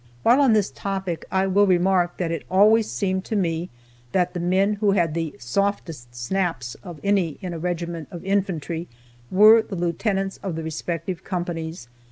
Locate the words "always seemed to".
2.49-3.35